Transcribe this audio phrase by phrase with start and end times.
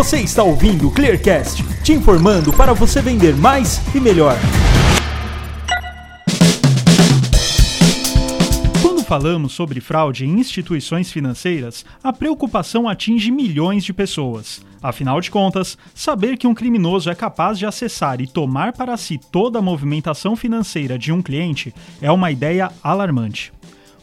[0.00, 4.34] Você está ouvindo o Clearcast, te informando para você vender mais e melhor.
[8.80, 14.64] Quando falamos sobre fraude em instituições financeiras, a preocupação atinge milhões de pessoas.
[14.82, 19.20] Afinal de contas, saber que um criminoso é capaz de acessar e tomar para si
[19.30, 23.52] toda a movimentação financeira de um cliente é uma ideia alarmante.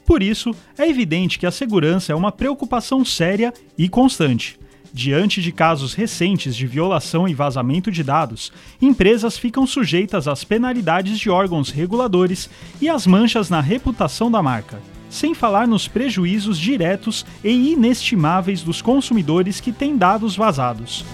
[0.06, 4.60] Por isso, é evidente que a segurança é uma preocupação séria e constante.
[4.98, 8.52] Diante de casos recentes de violação e vazamento de dados,
[8.82, 12.50] empresas ficam sujeitas às penalidades de órgãos reguladores
[12.82, 18.82] e às manchas na reputação da marca, sem falar nos prejuízos diretos e inestimáveis dos
[18.82, 21.06] consumidores que têm dados vazados.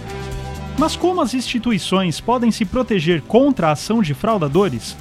[0.80, 4.96] Mas como as instituições podem se proteger contra a ação de fraudadores?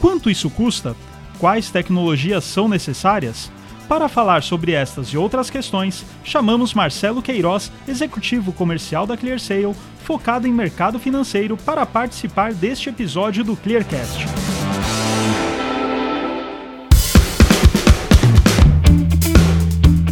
[0.00, 0.96] Quanto isso custa?
[1.38, 3.48] Quais tecnologias são necessárias?
[3.88, 10.48] Para falar sobre estas e outras questões, chamamos Marcelo Queiroz, executivo comercial da ClearSale, focado
[10.48, 14.24] em mercado financeiro, para participar deste episódio do Clearcast.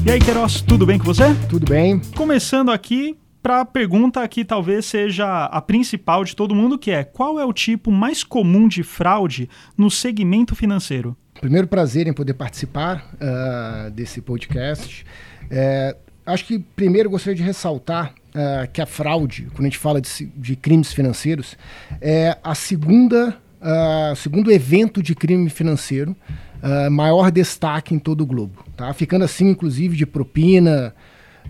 [0.05, 1.35] E aí, Queiroz, tudo bem com você?
[1.49, 1.99] Tudo bem.
[2.15, 7.03] Começando aqui para a pergunta que talvez seja a principal de todo mundo, que é
[7.03, 11.17] qual é o tipo mais comum de fraude no segmento financeiro?
[11.43, 15.05] Primeiro prazer em poder participar uh, desse podcast.
[15.51, 20.01] É, acho que primeiro gostaria de ressaltar uh, que a fraude, quando a gente fala
[20.01, 21.57] de, de crimes financeiros,
[22.01, 26.15] é a segunda, uh, segundo evento de crime financeiro
[26.93, 28.93] maior destaque em todo o globo, tá?
[28.95, 30.95] Ficando assim, inclusive, de propina,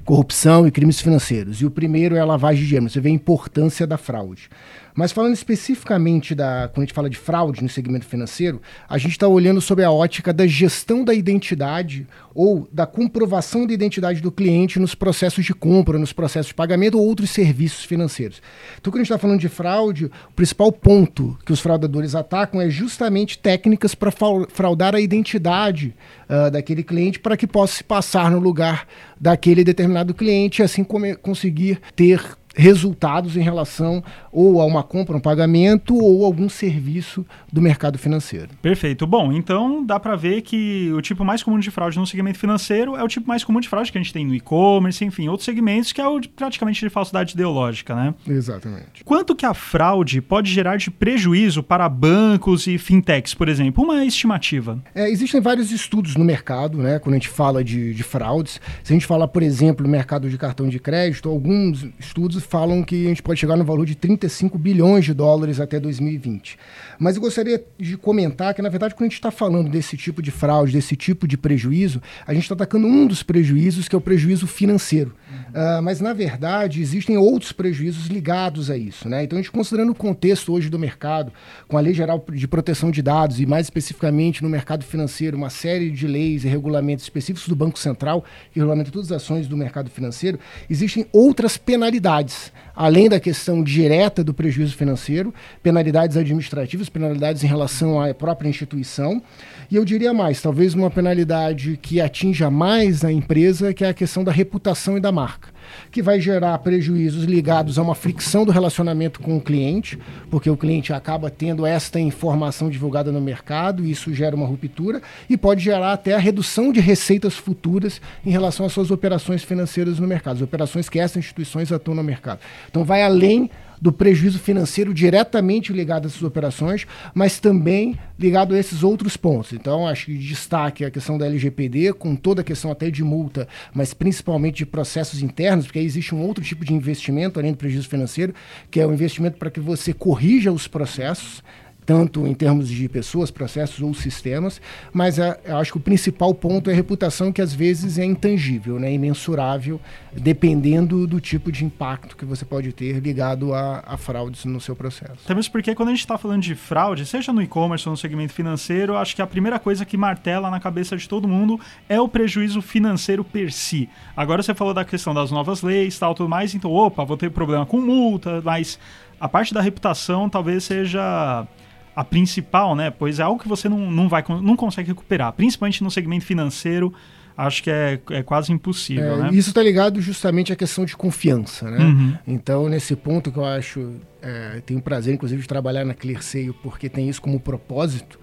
[0.07, 1.61] corrupção e crimes financeiros.
[1.61, 2.89] E o primeiro é a lavagem de dinheiro.
[2.89, 4.49] Você vê a importância da fraude.
[4.95, 6.69] Mas falando especificamente da.
[6.69, 9.91] Quando a gente fala de fraude no segmento financeiro, a gente está olhando sobre a
[9.91, 15.55] ótica da gestão da identidade ou da comprovação da identidade do cliente nos processos de
[15.55, 18.43] compra, nos processos de pagamento ou outros serviços financeiros.
[18.81, 22.61] Então, quando a gente está falando de fraude, o principal ponto que os fraudadores atacam
[22.61, 24.13] é justamente técnicas para
[24.49, 25.95] fraudar a identidade
[26.29, 28.87] uh, daquele cliente para que possa se passar no lugar
[29.21, 30.85] daquele determinado cliente e assim
[31.23, 32.21] conseguir ter
[32.55, 38.49] resultados em relação ou a uma compra, um pagamento ou algum serviço do mercado financeiro.
[38.61, 39.07] Perfeito.
[39.07, 42.97] Bom, então dá para ver que o tipo mais comum de fraude no segmento financeiro
[42.97, 45.45] é o tipo mais comum de fraude que a gente tem no e-commerce, enfim, outros
[45.45, 48.15] segmentos que é o de, praticamente de falsidade ideológica, né?
[48.27, 49.05] Exatamente.
[49.05, 53.83] Quanto que a fraude pode gerar de prejuízo para bancos e fintechs, por exemplo?
[53.83, 54.79] Uma estimativa.
[54.95, 58.61] É, existem vários estudos no mercado, né, quando a gente fala de, de fraudes.
[58.83, 62.83] Se a gente fala, por exemplo, no mercado de cartão de crédito, alguns estudos falam
[62.83, 66.59] que a gente pode chegar no valor de 35 bilhões de dólares até 2020.
[66.99, 70.21] Mas eu gostaria de comentar que, na verdade, quando a gente está falando desse tipo
[70.21, 73.99] de fraude, desse tipo de prejuízo, a gente está atacando um dos prejuízos, que é
[73.99, 75.15] o prejuízo financeiro.
[75.31, 75.79] Uhum.
[75.79, 79.09] Uh, mas, na verdade, existem outros prejuízos ligados a isso.
[79.09, 79.25] Né?
[79.25, 81.33] Então, a gente considerando o contexto hoje do mercado,
[81.69, 85.51] com a Lei Geral de Proteção de Dados e, mais especificamente, no mercado financeiro, uma
[85.51, 89.57] série de leis e regulamentos específicos do Banco Central que regulamentam todas as ações do
[89.57, 90.39] mercado financeiro,
[90.69, 92.32] existem outras penalidades
[92.75, 95.33] além da questão direta do prejuízo financeiro,
[95.63, 99.23] penalidades administrativas, penalidades em relação à própria instituição.
[99.71, 103.95] E eu diria mais, talvez uma penalidade que atinja mais a empresa, que é a
[103.95, 105.52] questão da reputação e da marca
[105.91, 109.99] que vai gerar prejuízos ligados a uma fricção do relacionamento com o cliente,
[110.31, 115.03] porque o cliente acaba tendo esta informação divulgada no mercado, e isso gera uma ruptura,
[115.29, 119.99] e pode gerar até a redução de receitas futuras em relação às suas operações financeiras
[119.99, 122.41] no mercado, as operações que essas instituições atuam no mercado.
[122.69, 123.51] Então vai além
[123.83, 129.53] do prejuízo financeiro diretamente ligado a essas operações, mas também ligado a esses outros pontos.
[129.53, 133.49] Então, acho que destaque a questão da LGPD, com toda a questão até de multa,
[133.75, 137.59] mas principalmente de processos internos, porque aí existe um outro tipo de investimento, além do
[137.59, 138.33] prejuízo financeiro,
[138.71, 141.43] que é o investimento para que você corrija os processos
[141.85, 144.61] tanto em termos de pessoas, processos ou sistemas,
[144.93, 148.05] mas a, eu acho que o principal ponto é a reputação que às vezes é
[148.05, 149.81] intangível, né, imensurável,
[150.13, 154.77] dependendo do tipo de impacto que você pode ter ligado a, a fraudes no seu
[154.77, 155.19] processo.
[155.25, 158.33] Até porque quando a gente está falando de fraude, seja no e-commerce ou no segmento
[158.33, 161.59] financeiro, acho que a primeira coisa que martela na cabeça de todo mundo
[161.89, 163.89] é o prejuízo financeiro per si.
[164.17, 167.31] Agora você falou da questão das novas leis, tal, tudo mais, então, opa, vou ter
[167.31, 168.79] problema com multa, mas
[169.21, 171.47] a parte da reputação talvez seja
[171.95, 172.91] a principal, né?
[172.91, 176.93] Pois é algo que você não, não, vai, não consegue recuperar, principalmente no segmento financeiro.
[177.35, 179.29] Acho que é, é quase impossível, é, né?
[179.33, 181.79] Isso está ligado justamente à questão de confiança, né?
[181.79, 182.19] Uhum.
[182.27, 186.53] Então, nesse ponto que eu acho, é, tenho o prazer, inclusive, de trabalhar na ClearSale,
[186.63, 188.19] porque tem isso como propósito,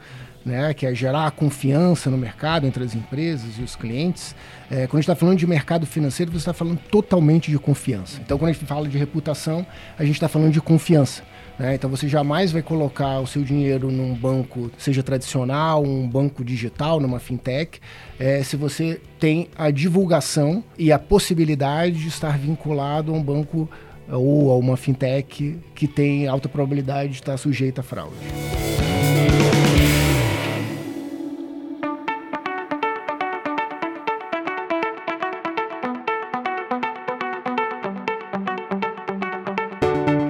[0.45, 4.36] né, que é gerar confiança no mercado entre as empresas e os clientes.
[4.69, 8.22] É, quando a gente está falando de mercado financeiro, você está falando totalmente de confiança.
[8.24, 9.65] Então, quando a gente fala de reputação,
[9.98, 11.24] a gente está falando de confiança.
[11.59, 11.75] Né?
[11.75, 17.01] Então, você jamais vai colocar o seu dinheiro num banco, seja tradicional, um banco digital,
[17.01, 17.81] numa fintech,
[18.17, 23.69] é, se você tem a divulgação e a possibilidade de estar vinculado a um banco
[24.07, 28.15] ou a uma fintech que tem alta probabilidade de estar sujeita a fraude.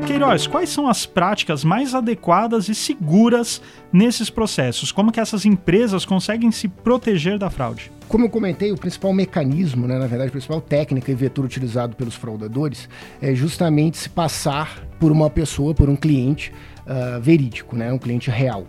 [0.09, 3.61] Queiroz, quais são as práticas mais adequadas e seguras
[3.93, 4.91] nesses processos?
[4.91, 7.91] Como que essas empresas conseguem se proteger da fraude?
[8.09, 11.95] Como eu comentei, o principal mecanismo, né, na verdade, a principal técnica e vetor utilizado
[11.95, 12.89] pelos fraudadores
[13.21, 16.51] é justamente se passar por uma pessoa, por um cliente
[16.87, 18.65] uh, verídico, né, um cliente real.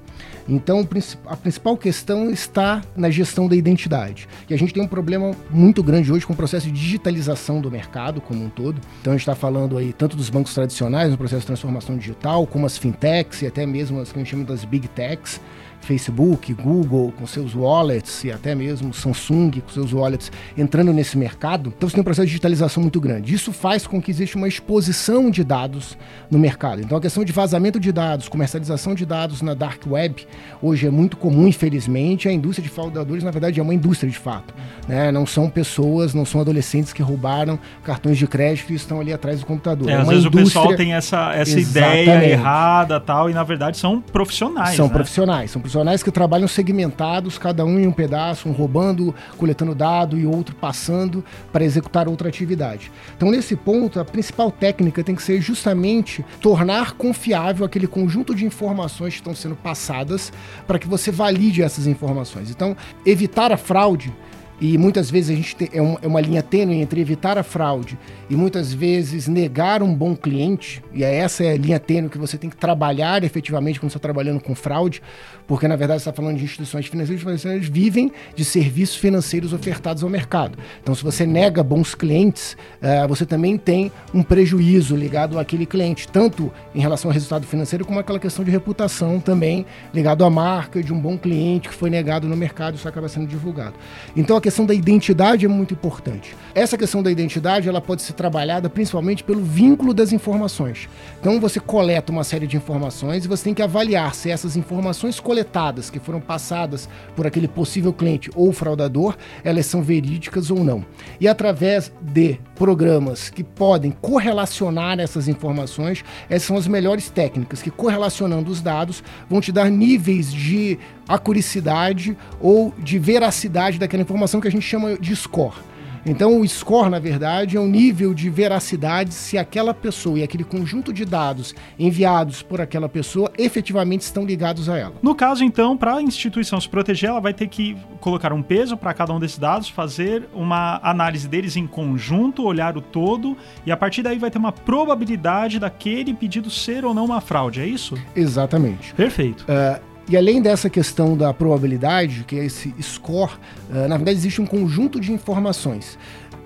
[0.46, 0.86] Então,
[1.26, 4.28] a principal questão está na gestão da identidade.
[4.46, 7.70] E a gente tem um problema muito grande hoje com o processo de digitalização do
[7.70, 8.78] mercado como um todo.
[9.00, 12.46] Então, a gente está falando aí tanto dos bancos tradicionais no processo de transformação digital,
[12.46, 15.40] como as fintechs e até mesmo as que a gente chama das big techs.
[15.80, 21.72] Facebook, Google com seus wallets e até mesmo Samsung com seus wallets entrando nesse mercado.
[21.76, 23.34] Então você tem um processo de digitalização muito grande.
[23.34, 25.96] Isso faz com que exista uma exposição de dados
[26.30, 26.80] no mercado.
[26.80, 30.26] Então a questão de vazamento de dados, comercialização de dados na dark web,
[30.62, 32.28] hoje é muito comum, infelizmente.
[32.28, 34.54] A indústria de fraudadores, na verdade, é uma indústria de fato.
[34.86, 35.10] Né?
[35.10, 39.40] Não são pessoas, não são adolescentes que roubaram cartões de crédito e estão ali atrás
[39.40, 39.88] do computador.
[39.88, 40.42] É, é às vezes indústria...
[40.42, 44.76] o pessoal tem essa, essa ideia errada tal, e na verdade são profissionais.
[44.76, 44.92] São né?
[44.92, 45.69] profissionais, são profissionais
[46.02, 51.24] que trabalham segmentados, cada um em um pedaço, um roubando, coletando dado e outro passando
[51.52, 52.90] para executar outra atividade.
[53.16, 58.44] Então, nesse ponto, a principal técnica tem que ser justamente tornar confiável aquele conjunto de
[58.44, 60.32] informações que estão sendo passadas
[60.66, 62.50] para que você valide essas informações.
[62.50, 64.12] Então, evitar a fraude
[64.60, 67.42] e muitas vezes a gente tem, é, um, é, uma linha tênue entre evitar a
[67.42, 67.98] fraude
[68.28, 72.18] e muitas vezes negar um bom cliente, e é essa é a linha tênue que
[72.18, 75.02] você tem que trabalhar efetivamente quando você está trabalhando com fraude,
[75.46, 80.04] porque na verdade você está falando de instituições financeiras, financeiras vivem de serviços financeiros ofertados
[80.04, 80.58] ao mercado.
[80.82, 86.06] Então, se você nega bons clientes, uh, você também tem um prejuízo ligado àquele cliente,
[86.06, 90.82] tanto em relação ao resultado financeiro, como aquela questão de reputação também ligado à marca
[90.82, 93.74] de um bom cliente que foi negado no mercado, isso acaba sendo divulgado.
[94.14, 96.36] Então, a questão da identidade é muito importante.
[96.52, 100.88] Essa questão da identidade ela pode ser trabalhada principalmente pelo vínculo das informações.
[101.20, 105.20] Então você coleta uma série de informações e você tem que avaliar se essas informações
[105.20, 110.84] coletadas que foram passadas por aquele possível cliente ou fraudador, elas são verídicas ou não.
[111.20, 117.70] E através de programas que podem correlacionar essas informações, essas são as melhores técnicas que
[117.70, 120.78] correlacionando os dados vão te dar níveis de
[121.08, 125.69] acuricidade ou de veracidade daquela informação que a gente chama de score.
[126.04, 130.44] Então, o score, na verdade, é o nível de veracidade se aquela pessoa e aquele
[130.44, 134.94] conjunto de dados enviados por aquela pessoa efetivamente estão ligados a ela.
[135.02, 138.76] No caso, então, para a instituição se proteger, ela vai ter que colocar um peso
[138.76, 143.70] para cada um desses dados, fazer uma análise deles em conjunto, olhar o todo, e
[143.70, 147.66] a partir daí vai ter uma probabilidade daquele pedido ser ou não uma fraude, é
[147.66, 147.94] isso?
[148.14, 148.94] Exatamente.
[148.94, 149.44] Perfeito.
[149.44, 153.30] Uh, e além dessa questão da probabilidade, que é esse score,
[153.70, 155.96] uh, na verdade existe um conjunto de informações.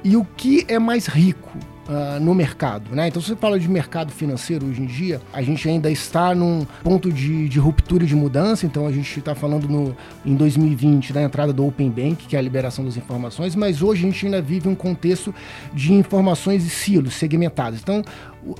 [0.05, 1.51] E o que é mais rico?
[1.87, 3.09] Uh, no mercado, né?
[3.09, 6.67] Então, se você fala de mercado financeiro hoje em dia, a gente ainda está num
[6.83, 8.65] ponto de, de ruptura e de mudança.
[8.65, 12.39] Então, a gente está falando no, em 2020 da entrada do Open Bank, que é
[12.39, 15.35] a liberação das informações, mas hoje a gente ainda vive um contexto
[15.75, 17.81] de informações e silos segmentados.
[17.83, 18.03] Então,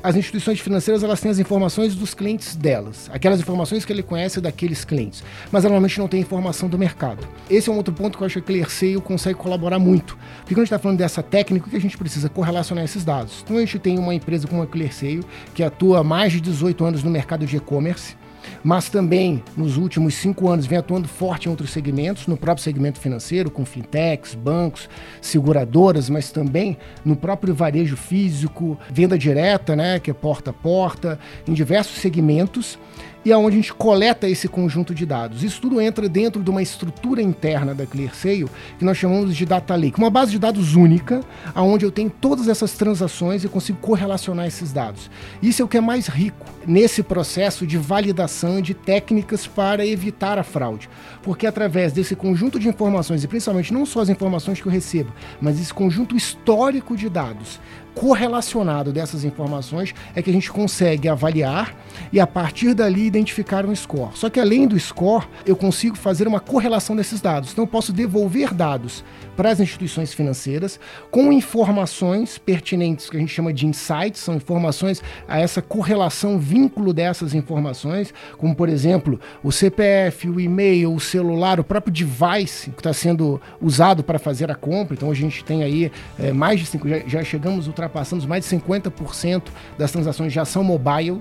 [0.03, 4.41] as instituições financeiras elas têm as informações dos clientes delas, aquelas informações que ele conhece
[4.41, 7.27] daqueles clientes, mas ela normalmente não tem informação do mercado.
[7.51, 10.17] Esse é um outro ponto que eu acho que a ClearSale consegue colaborar muito.
[10.39, 13.05] Porque quando a gente está falando dessa técnica, o que a gente precisa correlacionar esses
[13.05, 13.43] dados?
[13.45, 15.25] Então a gente tem uma empresa como a ClearSale
[15.55, 18.17] que atua há mais de 18 anos no mercado de e-commerce
[18.63, 23.01] mas também nos últimos cinco anos vem atuando forte em outros segmentos, no próprio segmento
[23.01, 24.89] financeiro, com fintechs, bancos,
[25.21, 31.19] seguradoras, mas também no próprio varejo físico, venda direta, né, que é porta a porta,
[31.47, 32.79] em diversos segmentos
[33.25, 35.43] e aonde a gente coleta esse conjunto de dados.
[35.43, 38.47] Isso tudo entra dentro de uma estrutura interna da ClearSale
[38.79, 41.21] que nós chamamos de Data Lake, uma base de dados única,
[41.55, 45.11] aonde eu tenho todas essas transações e consigo correlacionar esses dados.
[45.43, 50.39] Isso é o que é mais rico nesse processo de validação de técnicas para evitar
[50.39, 50.89] a fraude,
[51.23, 55.13] porque através desse conjunto de informações e principalmente não só as informações que eu recebo,
[55.41, 57.61] mas esse conjunto histórico de dados
[57.95, 61.75] correlacionado dessas informações é que a gente consegue avaliar
[62.13, 64.11] e a partir dali identificar um score.
[64.15, 67.53] Só que além do score, eu consigo fazer uma correlação desses dados.
[67.53, 69.05] Então eu posso devolver dados
[69.37, 70.79] para as instituições financeiras
[71.11, 76.93] com informações pertinentes que a gente chama de insights, são informações a essa correlação, vínculo
[76.93, 82.81] dessas informações, como por exemplo o CPF, o e-mail, o celular, o próprio device que
[82.81, 84.95] está sendo usado para fazer a compra.
[84.95, 88.57] Então a gente tem aí é, mais de cinco, já, já chegamos ultrapassando mais de
[88.57, 89.43] 50%
[89.79, 91.21] das transações já são mobile.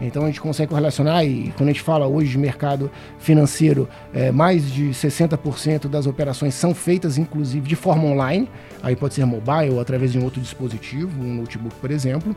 [0.00, 4.30] Então a gente consegue correlacionar e quando a gente fala hoje de mercado financeiro, é,
[4.30, 8.48] mais de 60% das operações são feitas inclusive de forma online.
[8.82, 12.34] Aí pode ser mobile ou através de um outro dispositivo, um notebook, por exemplo.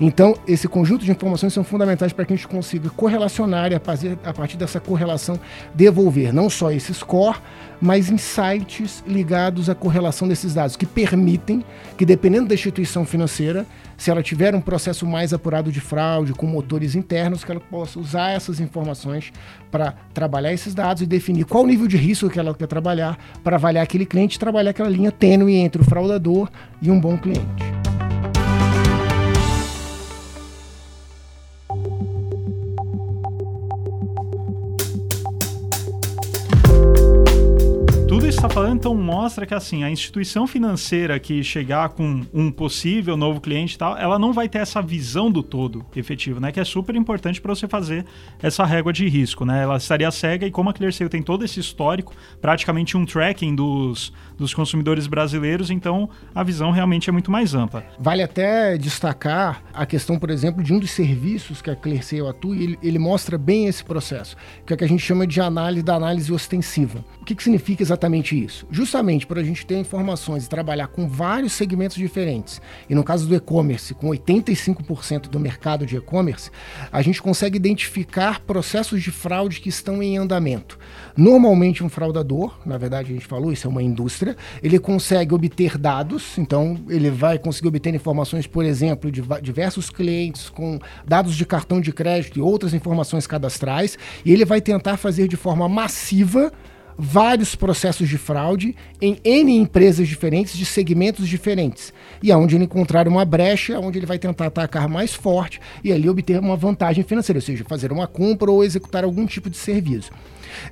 [0.00, 3.80] Então, esse conjunto de informações são fundamentais para que a gente consiga correlacionar e a
[3.80, 5.38] partir, a partir dessa correlação
[5.74, 7.36] devolver não só esse score,
[7.80, 11.64] mas insights ligados à correlação desses dados, que permitem
[11.96, 13.66] que, dependendo da instituição financeira,
[14.02, 18.00] se ela tiver um processo mais apurado de fraude, com motores internos, que ela possa
[18.00, 19.32] usar essas informações
[19.70, 23.16] para trabalhar esses dados e definir qual o nível de risco que ela quer trabalhar,
[23.44, 26.50] para avaliar aquele cliente e trabalhar aquela linha tênue entre o fraudador
[26.82, 27.62] e um bom cliente.
[38.82, 43.78] Então mostra que assim, a instituição financeira que chegar com um possível novo cliente e
[43.78, 46.50] tal, ela não vai ter essa visão do todo efetivo, né?
[46.50, 48.04] Que é super importante para você fazer
[48.42, 49.62] essa régua de risco, né?
[49.62, 54.12] Ela estaria cega e como a ClearSale tem todo esse histórico, praticamente um tracking dos,
[54.36, 57.84] dos consumidores brasileiros, então a visão realmente é muito mais ampla.
[58.00, 62.56] Vale até destacar a questão, por exemplo, de um dos serviços que a ClearSale atua,
[62.56, 64.36] ele, ele mostra bem esse processo,
[64.66, 67.04] que é o que a gente chama de análise da análise ostensiva.
[67.20, 68.66] O que, que significa exatamente isso?
[68.72, 72.58] Justamente para a gente ter informações e trabalhar com vários segmentos diferentes.
[72.88, 76.50] E no caso do e-commerce, com 85% do mercado de e-commerce,
[76.90, 80.78] a gente consegue identificar processos de fraude que estão em andamento.
[81.14, 85.76] Normalmente, um fraudador, na verdade a gente falou, isso é uma indústria, ele consegue obter
[85.76, 91.44] dados, então ele vai conseguir obter informações, por exemplo, de diversos clientes com dados de
[91.44, 96.50] cartão de crédito e outras informações cadastrais, e ele vai tentar fazer de forma massiva
[96.96, 101.92] vários processos de fraude em N empresas diferentes, de segmentos diferentes.
[102.22, 106.08] E aonde ele encontrar uma brecha, onde ele vai tentar atacar mais forte e ali
[106.08, 110.10] obter uma vantagem financeira, ou seja, fazer uma compra ou executar algum tipo de serviço.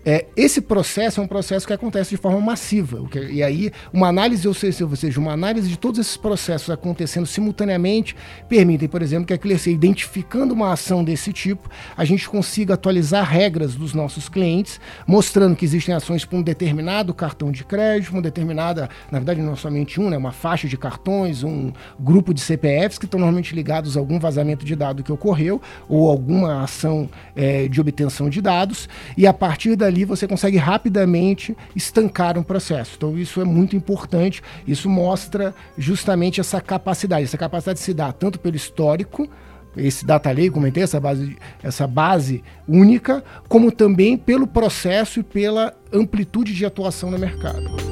[0.05, 3.07] É, esse processo é um processo que acontece de forma massiva.
[3.09, 4.87] Que, e aí, uma análise, ou seja,
[5.19, 8.17] uma análise de todos esses processos acontecendo simultaneamente,
[8.49, 13.25] permitem, por exemplo, que a Clearce, identificando uma ação desse tipo, a gente consiga atualizar
[13.25, 18.23] regras dos nossos clientes, mostrando que existem ações para um determinado cartão de crédito, uma
[18.23, 22.99] determinada, na verdade, não somente um, né, uma faixa de cartões, um grupo de CPFs
[22.99, 27.69] que estão normalmente ligados a algum vazamento de dado que ocorreu ou alguma ação é,
[27.69, 32.95] de obtenção de dados, e a partir partir dali você consegue rapidamente estancar um processo.
[32.97, 34.43] Então isso é muito importante.
[34.67, 37.25] Isso mostra justamente essa capacidade.
[37.25, 39.29] Essa capacidade se dá tanto pelo histórico,
[39.77, 45.75] esse data lake, comentei, essa base, essa base única, como também pelo processo e pela
[45.93, 47.90] amplitude de atuação no mercado.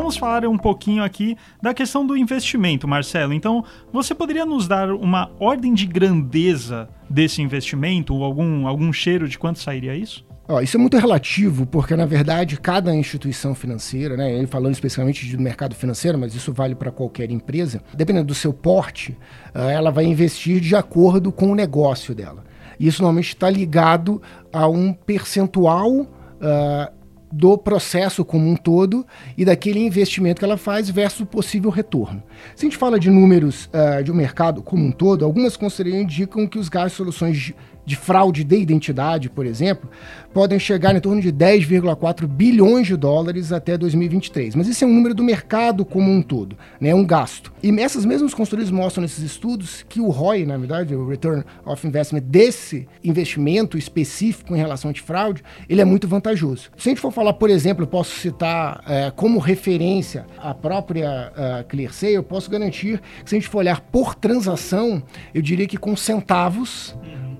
[0.00, 3.32] Vamos falar um pouquinho aqui da questão do investimento, Marcelo.
[3.32, 9.28] Então, você poderia nos dar uma ordem de grandeza desse investimento, ou algum, algum cheiro
[9.28, 10.24] de quanto sairia isso?
[10.48, 15.34] Ó, isso é muito relativo, porque na verdade cada instituição financeira, né, ele falando especificamente
[15.34, 19.18] do mercado financeiro, mas isso vale para qualquer empresa, dependendo do seu porte,
[19.52, 22.44] ah, ela vai investir de acordo com o negócio dela.
[22.78, 24.22] Isso normalmente está ligado
[24.52, 26.96] a um percentual uh,
[27.30, 29.06] do processo como um todo
[29.36, 32.22] e daquele investimento que ela faz versus o possível retorno.
[32.54, 36.02] Se a gente fala de números uh, de um mercado como um todo, algumas consultorias
[36.02, 37.54] indicam que os gastos de soluções
[37.86, 39.88] de fraude de identidade, por exemplo,
[40.34, 44.54] podem chegar em torno de 10,4 bilhões de dólares até 2023.
[44.54, 46.94] Mas esse é um número do mercado como um todo, né?
[46.94, 47.52] um gasto.
[47.62, 51.86] E essas mesmas consultorias mostram nesses estudos que o ROI, na verdade, o Return of
[51.86, 56.70] Investment desse investimento específico em relação a fraude, ele é muito vantajoso.
[56.76, 61.32] Se a gente for falar, por exemplo, eu posso citar é, como referência a própria
[61.32, 65.02] uh, ClearSale, eu posso garantir que se a gente for olhar por transação,
[65.34, 66.96] eu diria que com centavos,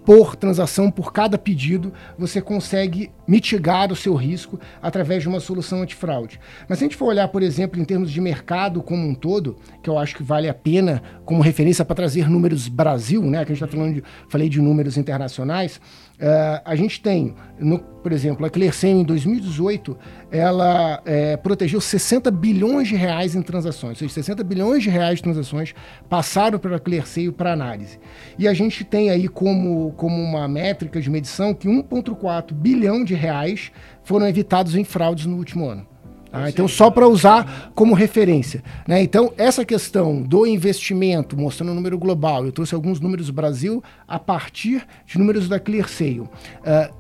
[0.07, 5.83] por transação, por cada pedido, você consegue mitigar o seu risco através de uma solução
[5.83, 6.39] antifraude.
[6.69, 9.57] Mas se a gente for olhar, por exemplo, em termos de mercado como um todo,
[9.83, 13.45] que eu acho que vale a pena como referência para trazer números Brasil, né?
[13.45, 15.81] Que a gente está falando de, falei de números internacionais.
[16.17, 19.99] Uh, a gente tem, no, por exemplo, a Clearcem em 2018,
[20.31, 25.17] ela é, protegeu 60 bilhões de reais em transações, ou seja, 60 bilhões de reais
[25.17, 25.75] de transações
[26.09, 27.99] passaram pela Clearseio para análise.
[28.39, 33.15] E a gente tem aí como, como uma métrica de medição que 1,4 bilhão de
[33.15, 33.71] reais
[34.03, 35.87] foram evitados em fraudes no último ano.
[36.37, 38.63] Ah, então, só para usar como referência.
[38.87, 39.03] Né?
[39.03, 43.83] Então, essa questão do investimento, mostrando o número global, eu trouxe alguns números do Brasil
[44.07, 46.21] a partir de números da ClearSale.
[46.21, 46.29] Uh,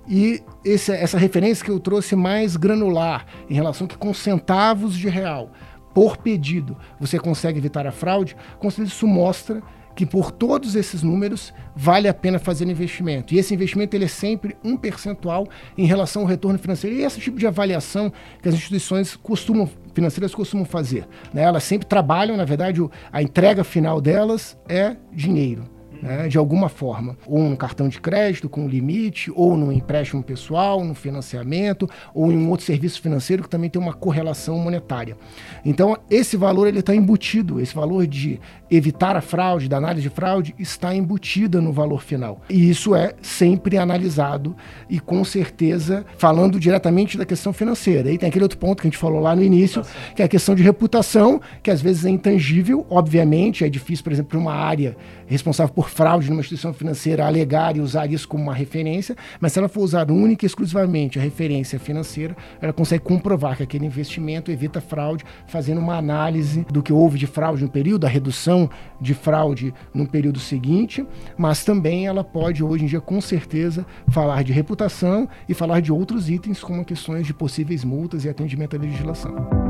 [0.08, 5.08] e esse, essa referência que eu trouxe mais granular, em relação que com centavos de
[5.08, 5.50] real
[5.94, 9.62] por pedido você consegue evitar a fraude, com certeza isso mostra
[9.96, 13.34] que por todos esses números vale a pena fazer investimento.
[13.34, 16.94] E esse investimento ele é sempre um percentual em relação ao retorno financeiro.
[16.94, 18.12] E esse tipo de avaliação
[18.42, 21.08] que as instituições costumam financeiras costumam fazer.
[21.32, 21.42] Né?
[21.42, 27.16] Elas sempre trabalham, na verdade, a entrega final delas é dinheiro né, de alguma forma,
[27.26, 32.36] ou no cartão de crédito com limite, ou no empréstimo pessoal, no financiamento, ou em
[32.36, 35.16] um outro serviço financeiro que também tem uma correlação monetária.
[35.64, 40.10] Então, esse valor ele está embutido, esse valor de evitar a fraude, da análise de
[40.10, 42.40] fraude, está embutida no valor final.
[42.48, 44.56] E isso é sempre analisado
[44.88, 48.10] e com certeza falando diretamente da questão financeira.
[48.10, 49.82] E tem aquele outro ponto que a gente falou lá no início,
[50.14, 54.12] que é a questão de reputação, que às vezes é intangível, obviamente, é difícil, por
[54.12, 54.96] exemplo, para uma área
[55.26, 59.58] responsável por fraude numa instituição financeira alegar e usar isso como uma referência, mas se
[59.58, 64.50] ela for usar única e exclusivamente a referência financeira, ela consegue comprovar que aquele investimento
[64.50, 68.55] evita fraude, fazendo uma análise do que houve de fraude no período, a redução
[69.00, 74.42] de fraude no período seguinte, mas também ela pode, hoje em dia, com certeza, falar
[74.42, 78.78] de reputação e falar de outros itens, como questões de possíveis multas e atendimento à
[78.78, 79.66] legislação.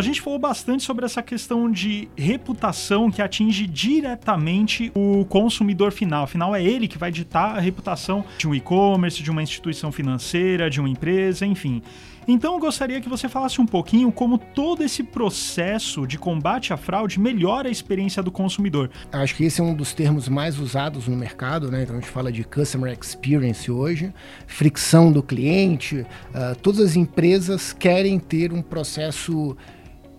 [0.00, 6.24] A gente falou bastante sobre essa questão de reputação que atinge diretamente o consumidor final.
[6.24, 10.70] Afinal, é ele que vai ditar a reputação de um e-commerce, de uma instituição financeira,
[10.70, 11.82] de uma empresa, enfim.
[12.26, 16.78] Então eu gostaria que você falasse um pouquinho como todo esse processo de combate à
[16.78, 18.90] fraude melhora a experiência do consumidor.
[19.12, 21.82] Acho que esse é um dos termos mais usados no mercado, né?
[21.82, 24.14] Então a gente fala de customer experience hoje,
[24.46, 26.06] fricção do cliente.
[26.30, 29.56] Uh, todas as empresas querem ter um processo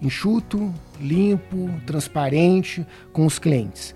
[0.01, 3.93] enxuto, limpo, transparente com os clientes.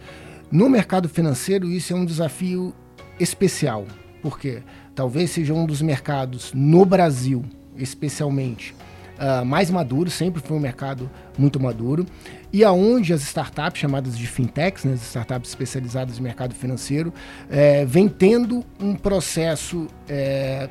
[0.52, 2.74] No mercado financeiro, isso é um desafio
[3.20, 3.86] especial,
[4.22, 4.62] porque
[4.94, 7.44] talvez seja um dos mercados no Brasil
[7.78, 8.74] especialmente,
[9.20, 12.06] uh, mais maduro, sempre foi um mercado muito maduro,
[12.52, 17.13] e aonde as startups chamadas de fintechs, né, as startups especializadas no mercado financeiro,
[17.50, 20.70] é, vem tendo um processo é,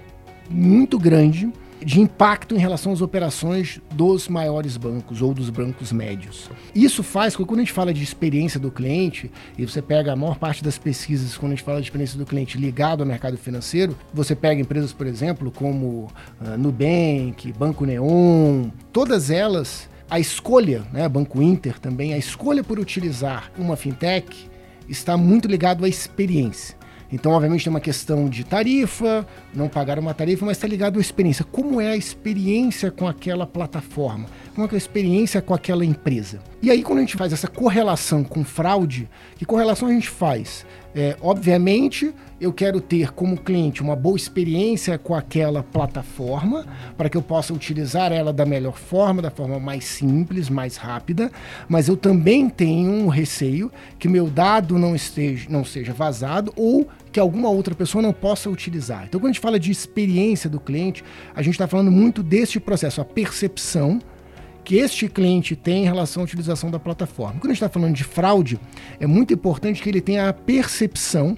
[0.49, 6.51] muito grande de impacto em relação às operações dos maiores bancos ou dos bancos médios.
[6.75, 10.13] Isso faz com que quando a gente fala de experiência do cliente, e você pega
[10.13, 13.07] a maior parte das pesquisas quando a gente fala de experiência do cliente ligado ao
[13.07, 16.09] mercado financeiro, você pega empresas, por exemplo, como
[16.41, 22.79] uh, Nubank, Banco Neon, todas elas, a escolha, né, Banco Inter também, a escolha por
[22.79, 24.49] utilizar uma fintech
[24.89, 26.77] está muito ligado à experiência.
[27.15, 29.25] Então, obviamente, tem uma questão de tarifa,
[29.55, 31.45] não pagar uma tarifa, mas está ligado à experiência.
[31.45, 34.27] Como é a experiência com aquela plataforma?
[34.55, 36.39] Como é a experiência com aquela empresa?
[36.63, 40.65] E aí, quando a gente faz essa correlação com fraude, que correlação a gente faz?
[40.95, 46.65] É, obviamente, eu quero ter como cliente uma boa experiência com aquela plataforma,
[46.97, 51.33] para que eu possa utilizar ela da melhor forma, da forma mais simples, mais rápida,
[51.69, 56.87] mas eu também tenho um receio que meu dado não, esteja, não seja vazado ou
[57.11, 59.05] que alguma outra pessoa não possa utilizar.
[59.05, 61.03] Então, quando a gente fala de experiência do cliente,
[61.35, 63.99] a gente está falando muito deste processo, a percepção
[64.65, 67.39] que este cliente tem em relação à utilização da plataforma.
[67.39, 68.59] Quando a gente está falando de fraude,
[68.99, 71.37] é muito importante que ele tenha a percepção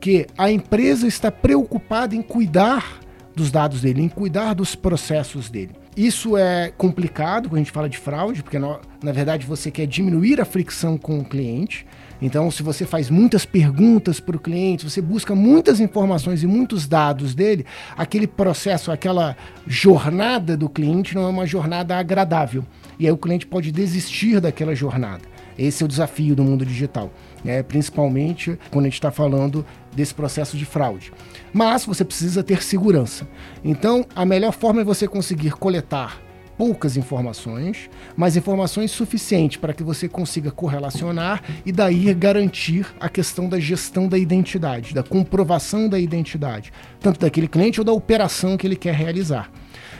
[0.00, 3.00] que a empresa está preocupada em cuidar
[3.34, 5.70] dos dados dele, em cuidar dos processos dele.
[5.96, 10.40] Isso é complicado quando a gente fala de fraude, porque na verdade você quer diminuir
[10.40, 11.86] a fricção com o cliente.
[12.24, 16.88] Então, se você faz muitas perguntas para o cliente, você busca muitas informações e muitos
[16.88, 17.66] dados dele,
[17.98, 22.64] aquele processo, aquela jornada do cliente não é uma jornada agradável.
[22.98, 25.20] E aí o cliente pode desistir daquela jornada.
[25.58, 27.12] Esse é o desafio do mundo digital,
[27.44, 27.62] né?
[27.62, 29.62] principalmente quando a gente está falando
[29.94, 31.12] desse processo de fraude.
[31.52, 33.28] Mas você precisa ter segurança.
[33.62, 36.23] Então, a melhor forma é você conseguir coletar
[36.56, 43.48] poucas informações, mas informações suficientes para que você consiga correlacionar e daí garantir a questão
[43.48, 48.66] da gestão da identidade, da comprovação da identidade, tanto daquele cliente ou da operação que
[48.66, 49.50] ele quer realizar.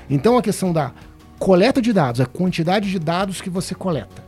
[0.09, 0.93] Então a questão da
[1.38, 4.23] coleta de dados, a quantidade de dados que você coleta,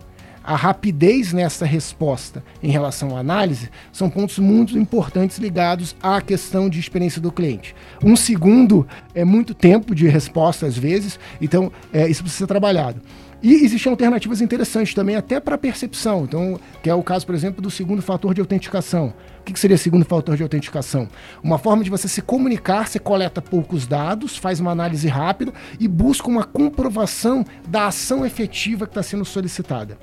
[0.47, 6.69] a rapidez nessa resposta em relação à análise são pontos muito importantes ligados à questão
[6.69, 7.75] de experiência do cliente.
[8.01, 13.03] Um segundo é muito tempo de resposta às vezes, então é, isso precisa ser trabalhado.
[13.43, 16.25] E existem alternativas interessantes também, até para percepção.
[16.25, 19.13] Então, que é o caso, por exemplo, do segundo fator de autenticação.
[19.41, 21.07] O que seria segundo fator de autenticação?
[21.43, 25.87] Uma forma de você se comunicar, você coleta poucos dados, faz uma análise rápida e
[25.87, 29.99] busca uma comprovação da ação efetiva que está sendo solicitada.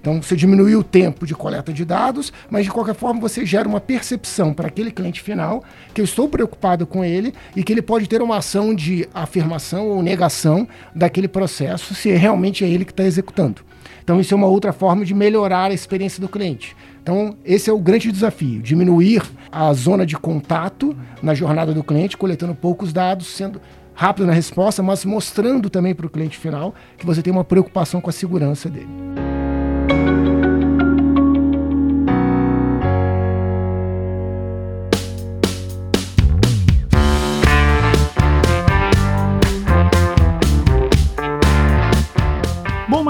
[0.00, 3.68] Então você diminui o tempo de coleta de dados, mas de qualquer forma você gera
[3.68, 5.62] uma percepção para aquele cliente final
[5.94, 9.88] que eu estou preocupado com ele e que ele pode ter uma ação de afirmação
[9.88, 13.62] ou negação daquele processo se realmente é ele que está executando.
[14.02, 16.74] Então isso é uma outra forma de melhorar a experiência do cliente.
[17.02, 22.18] Então, esse é o grande desafio: diminuir a zona de contato na jornada do cliente,
[22.18, 23.60] coletando poucos dados, sendo
[23.94, 28.00] rápido na resposta, mas mostrando também para o cliente final que você tem uma preocupação
[28.00, 29.27] com a segurança dele.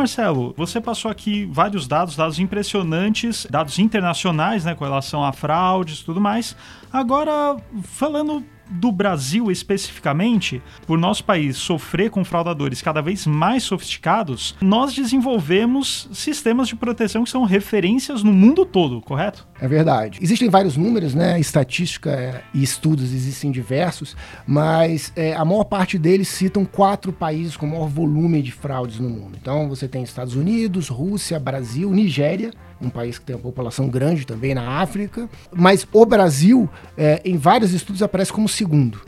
[0.09, 5.99] Marcelo, você passou aqui vários dados, dados impressionantes, dados internacionais, né, com relação a fraudes
[5.99, 6.57] e tudo mais.
[6.91, 14.55] Agora, falando do Brasil especificamente, por nosso país sofrer com fraudadores cada vez mais sofisticados,
[14.61, 19.48] nós desenvolvemos sistemas de proteção que são referências no mundo todo, correto?
[19.61, 20.19] É verdade.
[20.23, 21.39] Existem vários números, né?
[21.41, 24.17] Estatística é, e estudos existem diversos,
[24.47, 29.09] mas é, a maior parte deles citam quatro países com maior volume de fraudes no
[29.09, 29.37] mundo.
[29.41, 34.27] Então você tem Estados Unidos, Rússia, Brasil, Nigéria um país que tem uma população grande
[34.27, 35.29] também na África.
[35.53, 39.01] Mas o Brasil, é, em vários estudos, aparece como segundo.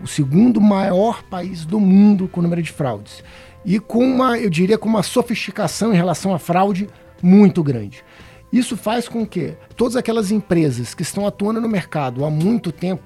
[0.00, 3.22] O segundo maior país do mundo com número de fraudes.
[3.64, 6.88] E com uma, eu diria, com uma sofisticação em relação à fraude
[7.22, 8.04] muito grande.
[8.54, 13.02] Isso faz com que todas aquelas empresas que estão atuando no mercado há muito tempo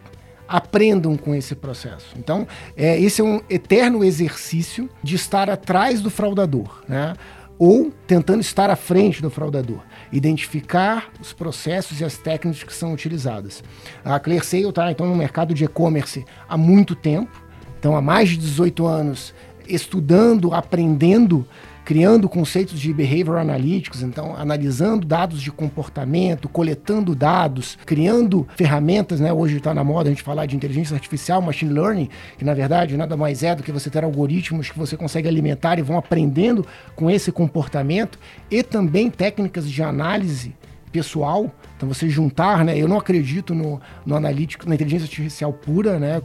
[0.46, 2.14] aprendam com esse processo.
[2.18, 7.14] Então, é, esse é um eterno exercício de estar atrás do fraudador, né?
[7.58, 9.80] ou tentando estar à frente do fraudador
[10.12, 13.64] identificar os processos e as técnicas que são utilizadas.
[14.04, 17.42] A ClearSale está então no mercado de e-commerce há muito tempo,
[17.78, 19.34] então há mais de 18 anos
[19.66, 21.46] estudando, aprendendo
[21.88, 29.32] criando conceitos de behavior analytics, então analisando dados de comportamento, coletando dados, criando ferramentas, né?
[29.32, 32.94] Hoje está na moda a gente falar de inteligência artificial, machine learning, que na verdade
[32.94, 36.62] nada mais é do que você ter algoritmos que você consegue alimentar e vão aprendendo
[36.94, 38.18] com esse comportamento
[38.50, 40.54] e também técnicas de análise
[40.88, 41.52] pessoal.
[41.76, 42.76] Então você juntar, né?
[42.76, 46.20] Eu não acredito no, no analítico, na inteligência artificial pura, né?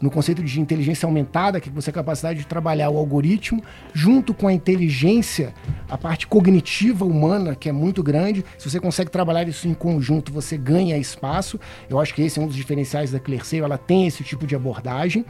[0.00, 4.32] No conceito de inteligência aumentada, que você tem a capacidade de trabalhar o algoritmo junto
[4.32, 5.54] com a inteligência,
[5.88, 8.44] a parte cognitiva humana, que é muito grande.
[8.58, 11.60] Se você consegue trabalhar isso em conjunto, você ganha espaço.
[11.88, 14.56] Eu acho que esse é um dos diferenciais da Clearseio, ela tem esse tipo de
[14.56, 15.24] abordagem.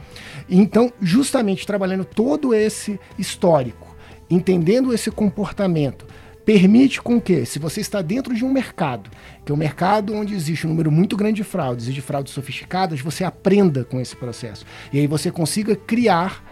[0.49, 3.95] Então, justamente trabalhando todo esse histórico,
[4.29, 6.05] entendendo esse comportamento,
[6.45, 9.09] permite com que, se você está dentro de um mercado,
[9.43, 12.33] que é um mercado onde existe um número muito grande de fraudes e de fraudes
[12.33, 14.63] sofisticadas, você aprenda com esse processo.
[14.93, 16.43] E aí você consiga criar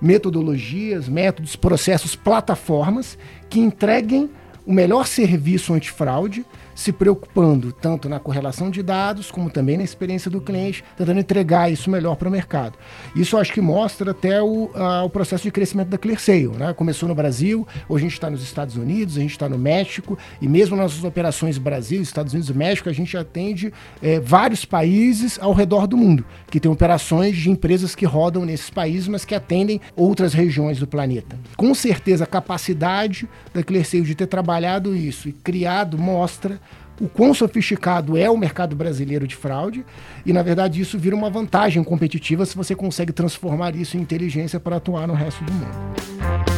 [0.00, 3.16] metodologias, métodos, processos, plataformas
[3.48, 4.28] que entreguem
[4.66, 6.44] o melhor serviço antifraude
[6.78, 11.68] se preocupando tanto na correlação de dados, como também na experiência do cliente, tentando entregar
[11.72, 12.78] isso melhor para o mercado.
[13.16, 14.70] Isso acho que mostra até o,
[15.04, 16.46] o processo de crescimento da ClearSale.
[16.56, 16.72] Né?
[16.74, 20.16] Começou no Brasil, hoje a gente está nos Estados Unidos, a gente está no México,
[20.40, 24.64] e mesmo nas nossas operações Brasil, Estados Unidos e México, a gente atende é, vários
[24.64, 29.24] países ao redor do mundo, que tem operações de empresas que rodam nesses países, mas
[29.24, 31.36] que atendem outras regiões do planeta.
[31.56, 36.60] Com certeza, a capacidade da ClearSale de ter trabalhado isso e criado mostra
[37.00, 39.84] o quão sofisticado é o mercado brasileiro de fraude
[40.24, 44.58] e, na verdade, isso vira uma vantagem competitiva se você consegue transformar isso em inteligência
[44.58, 46.57] para atuar no resto do mundo.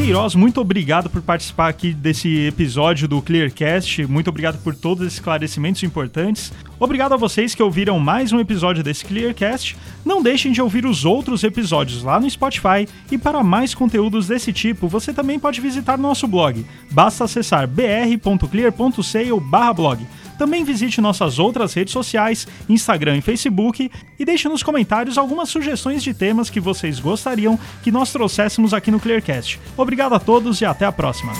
[0.00, 4.06] Queiroz, muito obrigado por participar aqui desse episódio do Clearcast.
[4.06, 6.50] Muito obrigado por todos os esclarecimentos importantes.
[6.78, 9.76] Obrigado a vocês que ouviram mais um episódio desse Clearcast.
[10.02, 12.88] Não deixem de ouvir os outros episódios lá no Spotify.
[13.12, 16.64] E para mais conteúdos desse tipo, você também pode visitar nosso blog.
[16.90, 20.06] Basta acessar br.clear.sale/blog.
[20.40, 26.02] Também visite nossas outras redes sociais, Instagram e Facebook, e deixe nos comentários algumas sugestões
[26.02, 29.60] de temas que vocês gostariam que nós trouxéssemos aqui no Clearcast.
[29.76, 31.34] Obrigado a todos e até a próxima.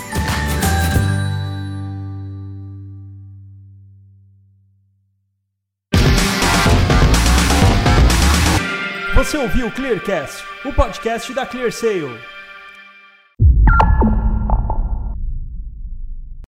[9.15, 12.19] Você ouviu o Clearcast, o podcast da ClearSale.